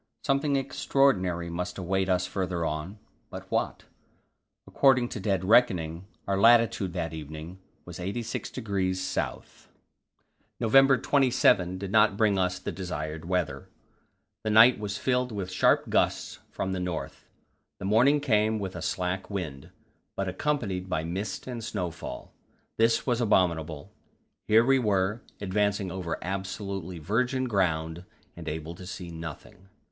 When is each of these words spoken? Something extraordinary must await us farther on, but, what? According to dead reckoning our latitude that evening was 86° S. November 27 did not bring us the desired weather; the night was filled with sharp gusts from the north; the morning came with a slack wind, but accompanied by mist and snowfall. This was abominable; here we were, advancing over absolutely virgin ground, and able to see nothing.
Something 0.23 0.55
extraordinary 0.55 1.47
must 1.51 1.77
await 1.77 2.09
us 2.09 2.25
farther 2.25 2.65
on, 2.65 2.97
but, 3.29 3.43
what? 3.51 3.83
According 4.65 5.09
to 5.09 5.19
dead 5.19 5.45
reckoning 5.45 6.07
our 6.27 6.39
latitude 6.39 6.93
that 6.93 7.13
evening 7.13 7.59
was 7.85 7.99
86° 7.99 8.93
S. 9.15 9.67
November 10.59 10.97
27 10.97 11.77
did 11.77 11.91
not 11.91 12.17
bring 12.17 12.39
us 12.39 12.57
the 12.57 12.71
desired 12.71 13.25
weather; 13.25 13.69
the 14.43 14.49
night 14.49 14.79
was 14.79 14.97
filled 14.97 15.31
with 15.31 15.51
sharp 15.51 15.87
gusts 15.87 16.39
from 16.49 16.73
the 16.73 16.79
north; 16.79 17.27
the 17.77 17.85
morning 17.85 18.19
came 18.19 18.57
with 18.57 18.75
a 18.75 18.81
slack 18.81 19.29
wind, 19.29 19.69
but 20.15 20.27
accompanied 20.27 20.89
by 20.89 21.03
mist 21.03 21.45
and 21.45 21.63
snowfall. 21.63 22.33
This 22.77 23.05
was 23.05 23.21
abominable; 23.21 23.91
here 24.47 24.65
we 24.65 24.79
were, 24.79 25.21
advancing 25.39 25.91
over 25.91 26.17
absolutely 26.23 26.97
virgin 26.97 27.43
ground, 27.47 28.03
and 28.35 28.49
able 28.49 28.73
to 28.73 28.87
see 28.87 29.11
nothing. 29.11 29.69